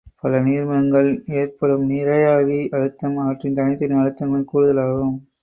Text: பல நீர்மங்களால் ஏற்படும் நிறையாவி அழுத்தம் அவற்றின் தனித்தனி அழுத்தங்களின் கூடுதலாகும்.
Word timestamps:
பல 0.21 0.37
நீர்மங்களால் 0.41 1.09
ஏற்படும் 1.33 1.83
நிறையாவி 1.89 2.67
அழுத்தம் 2.71 3.17
அவற்றின் 3.17 3.53
தனித்தனி 3.53 3.95
அழுத்தங்களின் 3.95 4.51
கூடுதலாகும். 4.51 5.15